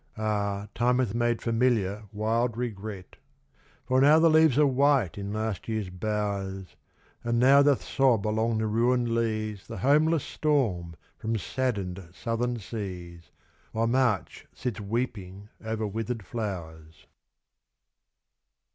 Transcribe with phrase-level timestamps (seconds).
[0.17, 0.67] Ah!
[0.73, 3.17] time hath made familiar wild regret;
[3.85, 6.75] For now the leaves are white in last year's bowers,
[7.23, 13.29] And now doth sob along the ruined leas The homeless storm from saddened southern seas,
[13.73, 17.05] While March sits weeping over withered flowers.